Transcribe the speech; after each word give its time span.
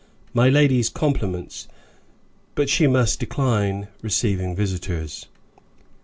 "My 0.33 0.49
lady's 0.49 0.89
compliments, 0.89 1.67
but 2.55 2.69
she 2.71 2.87
must 2.87 3.19
decline 3.19 3.87
receiving 4.01 4.55
visitors." 4.55 5.27